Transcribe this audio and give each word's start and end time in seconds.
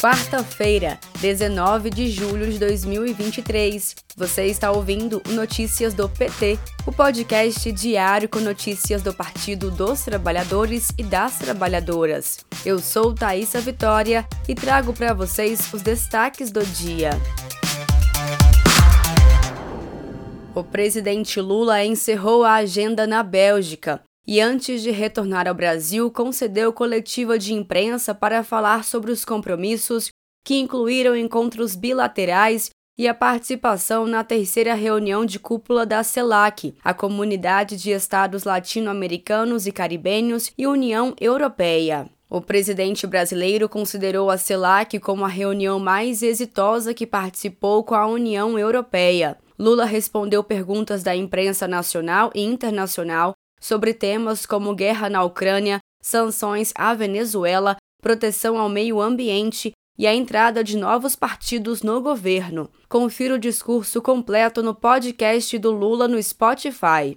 Quarta-feira, 0.00 0.98
19 1.22 1.88
de 1.88 2.10
julho 2.10 2.52
de 2.52 2.58
2023. 2.58 3.96
Você 4.14 4.44
está 4.44 4.70
ouvindo 4.70 5.22
Notícias 5.30 5.94
do 5.94 6.06
PT, 6.06 6.58
o 6.86 6.92
podcast 6.92 7.72
diário 7.72 8.28
com 8.28 8.38
notícias 8.38 9.00
do 9.00 9.14
Partido 9.14 9.70
dos 9.70 10.02
Trabalhadores 10.02 10.88
e 10.98 11.02
das 11.02 11.38
Trabalhadoras. 11.38 12.44
Eu 12.64 12.78
sou 12.78 13.14
Thaisa 13.14 13.58
Vitória 13.58 14.28
e 14.46 14.54
trago 14.54 14.92
para 14.92 15.14
vocês 15.14 15.72
os 15.72 15.80
destaques 15.80 16.50
do 16.50 16.64
dia. 16.64 17.10
O 20.54 20.62
presidente 20.62 21.40
Lula 21.40 21.82
encerrou 21.82 22.44
a 22.44 22.56
agenda 22.56 23.06
na 23.06 23.22
Bélgica 23.22 24.02
e, 24.26 24.40
antes 24.40 24.82
de 24.82 24.90
retornar 24.90 25.46
ao 25.46 25.54
Brasil, 25.54 26.10
concedeu 26.10 26.72
coletiva 26.72 27.38
de 27.38 27.54
imprensa 27.54 28.14
para 28.14 28.42
falar 28.42 28.84
sobre 28.84 29.12
os 29.12 29.24
compromissos 29.24 30.08
que 30.44 30.56
incluíram 30.56 31.16
encontros 31.16 31.76
bilaterais 31.76 32.70
e 32.98 33.06
a 33.06 33.14
participação 33.14 34.06
na 34.06 34.24
terceira 34.24 34.74
reunião 34.74 35.26
de 35.26 35.38
cúpula 35.38 35.84
da 35.84 36.02
CELAC, 36.02 36.74
a 36.82 36.94
Comunidade 36.94 37.76
de 37.76 37.90
Estados 37.90 38.44
Latino-Americanos 38.44 39.66
e 39.66 39.72
Caribenhos 39.72 40.50
e 40.56 40.66
União 40.66 41.14
Europeia. 41.20 42.08
O 42.28 42.40
presidente 42.40 43.06
brasileiro 43.06 43.68
considerou 43.68 44.30
a 44.30 44.38
CELAC 44.38 44.98
como 44.98 45.24
a 45.24 45.28
reunião 45.28 45.78
mais 45.78 46.22
exitosa 46.22 46.94
que 46.94 47.06
participou 47.06 47.84
com 47.84 47.94
a 47.94 48.06
União 48.06 48.58
Europeia. 48.58 49.36
Lula 49.58 49.84
respondeu 49.84 50.42
perguntas 50.42 51.02
da 51.02 51.14
imprensa 51.14 51.68
nacional 51.68 52.30
e 52.34 52.42
internacional 52.42 53.34
sobre 53.60 53.94
temas 53.94 54.46
como 54.46 54.74
guerra 54.74 55.08
na 55.08 55.22
Ucrânia, 55.22 55.78
sanções 56.00 56.72
à 56.74 56.94
Venezuela, 56.94 57.76
proteção 58.00 58.58
ao 58.58 58.68
meio 58.68 59.00
ambiente 59.00 59.72
e 59.98 60.06
a 60.06 60.14
entrada 60.14 60.62
de 60.62 60.76
novos 60.76 61.16
partidos 61.16 61.82
no 61.82 62.00
governo. 62.00 62.70
Confira 62.88 63.34
o 63.34 63.38
discurso 63.38 64.02
completo 64.02 64.62
no 64.62 64.74
podcast 64.74 65.56
do 65.58 65.70
Lula 65.70 66.06
no 66.06 66.22
Spotify. 66.22 67.14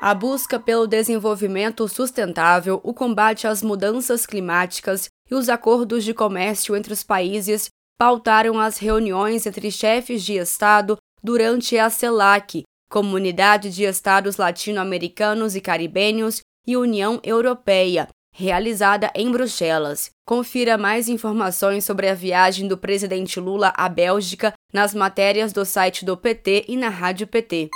A 0.00 0.14
busca 0.14 0.60
pelo 0.60 0.86
desenvolvimento 0.86 1.88
sustentável, 1.88 2.80
o 2.84 2.94
combate 2.94 3.46
às 3.48 3.62
mudanças 3.62 4.26
climáticas 4.26 5.08
e 5.28 5.34
os 5.34 5.48
acordos 5.48 6.04
de 6.04 6.14
comércio 6.14 6.76
entre 6.76 6.92
os 6.92 7.02
países 7.02 7.68
pautaram 7.98 8.60
as 8.60 8.78
reuniões 8.78 9.44
entre 9.44 9.72
chefes 9.72 10.22
de 10.22 10.34
Estado 10.34 10.96
durante 11.20 11.76
a 11.76 11.90
CELAC, 11.90 12.62
Comunidade 12.90 13.70
de 13.70 13.84
Estados 13.84 14.38
Latino-Americanos 14.38 15.54
e 15.54 15.60
Caribenhos 15.60 16.40
e 16.66 16.74
União 16.74 17.20
Europeia, 17.22 18.08
realizada 18.34 19.10
em 19.14 19.30
Bruxelas. 19.30 20.10
Confira 20.26 20.78
mais 20.78 21.06
informações 21.06 21.84
sobre 21.84 22.08
a 22.08 22.14
viagem 22.14 22.66
do 22.66 22.78
presidente 22.78 23.38
Lula 23.38 23.74
à 23.76 23.90
Bélgica 23.90 24.54
nas 24.72 24.94
matérias 24.94 25.52
do 25.52 25.66
site 25.66 26.04
do 26.04 26.16
PT 26.16 26.64
e 26.66 26.76
na 26.78 26.88
Rádio 26.88 27.26
PT. 27.26 27.68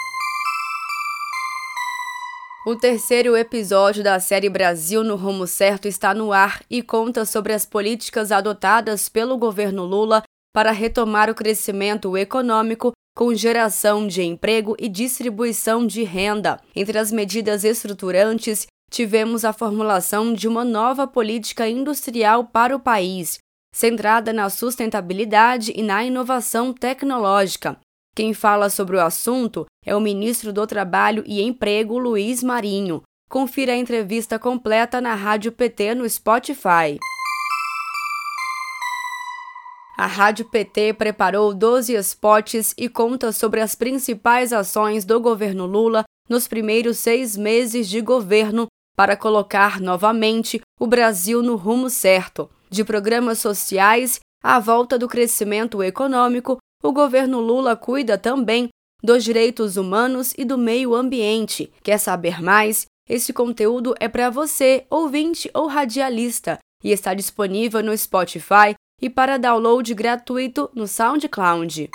O 2.64 2.76
terceiro 2.76 3.36
episódio 3.36 4.04
da 4.04 4.18
série 4.20 4.48
Brasil 4.48 5.02
no 5.02 5.16
Rumo 5.16 5.46
Certo 5.46 5.88
está 5.88 6.14
no 6.14 6.32
ar 6.32 6.62
e 6.70 6.80
conta 6.80 7.24
sobre 7.24 7.52
as 7.52 7.66
políticas 7.66 8.30
adotadas 8.30 9.08
pelo 9.08 9.36
governo 9.36 9.84
Lula 9.84 10.22
para 10.54 10.70
retomar 10.70 11.28
o 11.28 11.34
crescimento 11.34 12.16
econômico 12.16 12.92
com 13.14 13.34
geração 13.34 14.06
de 14.06 14.22
emprego 14.22 14.74
e 14.78 14.88
distribuição 14.88 15.86
de 15.86 16.02
renda. 16.02 16.60
Entre 16.74 16.98
as 16.98 17.12
medidas 17.12 17.64
estruturantes, 17.64 18.66
tivemos 18.90 19.44
a 19.44 19.52
formulação 19.52 20.32
de 20.32 20.48
uma 20.48 20.64
nova 20.64 21.06
política 21.06 21.68
industrial 21.68 22.44
para 22.44 22.74
o 22.74 22.80
país, 22.80 23.38
centrada 23.74 24.32
na 24.32 24.48
sustentabilidade 24.50 25.72
e 25.74 25.82
na 25.82 26.04
inovação 26.04 26.72
tecnológica. 26.72 27.78
Quem 28.14 28.34
fala 28.34 28.68
sobre 28.68 28.96
o 28.96 29.00
assunto 29.00 29.64
é 29.84 29.96
o 29.96 30.00
ministro 30.00 30.52
do 30.52 30.66
Trabalho 30.66 31.24
e 31.26 31.40
Emprego, 31.40 31.98
Luiz 31.98 32.42
Marinho. 32.42 33.02
Confira 33.30 33.72
a 33.72 33.76
entrevista 33.76 34.38
completa 34.38 35.00
na 35.00 35.14
Rádio 35.14 35.50
PT 35.52 35.94
no 35.94 36.08
Spotify. 36.08 36.98
A 39.96 40.06
Rádio 40.06 40.46
PT 40.46 40.94
preparou 40.94 41.52
12 41.52 41.94
spots 41.96 42.74
e 42.76 42.88
conta 42.88 43.30
sobre 43.30 43.60
as 43.60 43.74
principais 43.74 44.52
ações 44.52 45.04
do 45.04 45.20
governo 45.20 45.66
Lula 45.66 46.04
nos 46.28 46.48
primeiros 46.48 46.98
seis 46.98 47.36
meses 47.36 47.88
de 47.88 48.00
governo 48.00 48.66
para 48.96 49.16
colocar 49.16 49.80
novamente 49.80 50.60
o 50.80 50.86
Brasil 50.86 51.42
no 51.42 51.56
rumo 51.56 51.90
certo. 51.90 52.48
De 52.70 52.84
programas 52.84 53.38
sociais 53.38 54.20
à 54.42 54.58
volta 54.58 54.98
do 54.98 55.06
crescimento 55.06 55.82
econômico, 55.82 56.56
o 56.82 56.92
governo 56.92 57.40
Lula 57.40 57.76
cuida 57.76 58.16
também 58.16 58.68
dos 59.02 59.22
direitos 59.22 59.76
humanos 59.76 60.32
e 60.38 60.44
do 60.44 60.56
meio 60.56 60.94
ambiente. 60.94 61.70
Quer 61.82 61.98
saber 61.98 62.40
mais? 62.40 62.86
Esse 63.08 63.32
conteúdo 63.32 63.94
é 64.00 64.08
para 64.08 64.30
você, 64.30 64.86
ouvinte 64.88 65.50
ou 65.52 65.66
radialista, 65.66 66.58
e 66.82 66.92
está 66.92 67.12
disponível 67.12 67.82
no 67.82 67.96
Spotify, 67.96 68.74
e 69.02 69.10
para 69.10 69.36
download 69.36 69.92
gratuito 69.92 70.70
no 70.72 70.86
SoundCloud. 70.86 71.90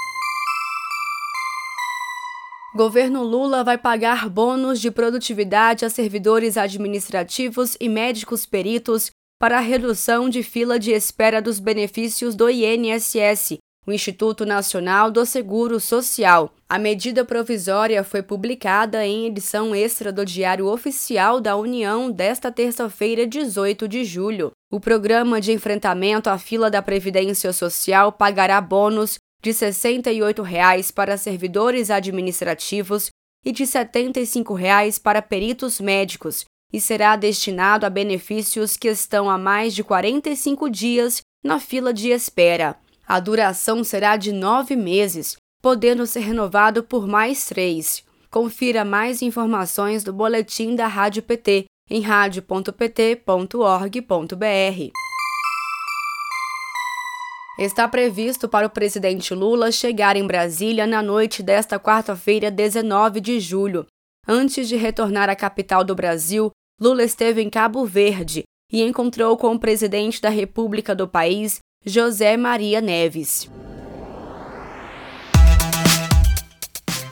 Governo 2.75 3.23
Lula 3.23 3.63
vai 3.63 3.77
pagar 3.77 4.29
bônus 4.29 4.79
de 4.79 4.91
produtividade 4.91 5.85
a 5.85 5.89
servidores 5.89 6.57
administrativos 6.57 7.77
e 7.79 7.87
médicos 7.87 8.45
peritos 8.45 9.09
para 9.39 9.57
a 9.57 9.61
redução 9.61 10.29
de 10.29 10.43
fila 10.43 10.77
de 10.77 10.91
espera 10.91 11.41
dos 11.41 11.59
benefícios 11.59 12.35
do 12.35 12.49
INSS, 12.49 13.57
o 13.87 13.91
Instituto 13.93 14.45
Nacional 14.45 15.09
do 15.09 15.25
Seguro 15.25 15.79
Social. 15.79 16.53
A 16.67 16.77
medida 16.77 17.23
provisória 17.23 18.03
foi 18.03 18.21
publicada 18.21 19.05
em 19.05 19.27
edição 19.27 19.73
extra 19.73 20.11
do 20.11 20.25
Diário 20.25 20.67
Oficial 20.67 21.39
da 21.39 21.55
União 21.55 22.11
desta 22.11 22.51
terça-feira, 22.51 23.25
18 23.25 23.87
de 23.87 24.03
julho. 24.03 24.51
O 24.69 24.77
programa 24.77 25.39
de 25.39 25.53
enfrentamento 25.53 26.29
à 26.29 26.37
fila 26.37 26.69
da 26.69 26.81
Previdência 26.81 27.53
Social 27.53 28.11
pagará 28.11 28.59
bônus 28.59 29.17
de 29.41 29.53
68 29.53 30.41
reais 30.41 30.91
para 30.91 31.15
servidores 31.15 31.89
administrativos 31.89 33.09
e 33.45 33.53
de 33.53 33.65
75 33.65 34.53
reais 34.53 34.99
para 34.99 35.21
peritos 35.21 35.79
médicos 35.79 36.43
e 36.73 36.81
será 36.81 37.15
destinado 37.15 37.85
a 37.85 37.89
benefícios 37.89 38.75
que 38.75 38.89
estão 38.89 39.29
há 39.29 39.37
mais 39.37 39.73
de 39.73 39.85
45 39.85 40.69
dias 40.69 41.21
na 41.41 41.57
fila 41.57 41.93
de 41.93 42.09
espera. 42.09 42.75
A 43.07 43.21
duração 43.21 43.85
será 43.85 44.17
de 44.17 44.33
nove 44.33 44.75
meses, 44.75 45.37
podendo 45.61 46.05
ser 46.05 46.19
renovado 46.19 46.83
por 46.83 47.07
mais 47.07 47.45
três. 47.45 48.03
Confira 48.29 48.83
mais 48.83 49.21
informações 49.21 50.03
do 50.03 50.11
boletim 50.11 50.75
da 50.75 50.87
Rádio 50.87 51.23
PT 51.23 51.67
em 51.89 52.01
radio.pt.org.br. 52.01 54.91
Está 57.57 57.87
previsto 57.87 58.49
para 58.49 58.67
o 58.67 58.69
presidente 58.69 59.33
Lula 59.33 59.71
chegar 59.71 60.17
em 60.17 60.27
Brasília 60.27 60.85
na 60.85 61.01
noite 61.01 61.41
desta 61.41 61.79
quarta-feira, 61.79 62.51
19 62.51 63.21
de 63.21 63.39
julho. 63.39 63.87
Antes 64.27 64.67
de 64.67 64.75
retornar 64.75 65.29
à 65.29 65.35
capital 65.35 65.85
do 65.85 65.95
Brasil, 65.95 66.51
Lula 66.79 67.03
esteve 67.03 67.41
em 67.41 67.49
Cabo 67.49 67.85
Verde 67.85 68.43
e 68.69 68.83
encontrou 68.83 69.37
com 69.37 69.55
o 69.55 69.59
presidente 69.59 70.21
da 70.21 70.29
República 70.29 70.93
do 70.93 71.07
país, 71.07 71.59
José 71.87 72.35
Maria 72.35 72.81
Neves. 72.81 73.49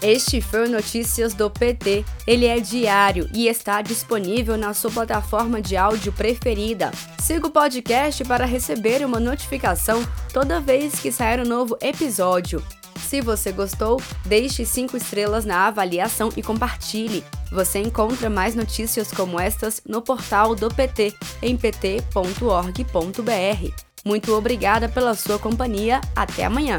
Este 0.01 0.41
foi 0.41 0.67
o 0.67 0.69
Notícias 0.69 1.33
do 1.33 1.49
PT. 1.49 2.03
Ele 2.27 2.45
é 2.45 2.59
diário 2.59 3.29
e 3.33 3.47
está 3.47 3.81
disponível 3.81 4.57
na 4.57 4.73
sua 4.73 4.91
plataforma 4.91 5.61
de 5.61 5.77
áudio 5.77 6.11
preferida. 6.11 6.91
Siga 7.17 7.47
o 7.47 7.49
podcast 7.49 8.25
para 8.25 8.43
receber 8.43 9.05
uma 9.05 9.17
notificação 9.17 10.05
toda 10.33 10.59
vez 10.59 10.99
que 10.99 11.09
sair 11.09 11.39
um 11.39 11.47
novo 11.47 11.77
episódio. 11.81 12.61
Se 12.99 13.21
você 13.21 13.53
gostou, 13.53 14.01
deixe 14.25 14.65
5 14.65 14.97
estrelas 14.97 15.45
na 15.45 15.67
avaliação 15.67 16.29
e 16.35 16.43
compartilhe. 16.43 17.23
Você 17.49 17.79
encontra 17.79 18.29
mais 18.29 18.55
notícias 18.55 19.09
como 19.09 19.39
estas 19.39 19.81
no 19.87 20.01
portal 20.01 20.53
do 20.53 20.67
PT 20.67 21.13
em 21.41 21.55
pt.org.br. 21.55 22.05
Muito 24.05 24.33
obrigada 24.33 24.87
pela 24.87 25.15
sua 25.15 25.39
companhia. 25.39 25.99
Até 26.15 26.45
amanhã! 26.45 26.77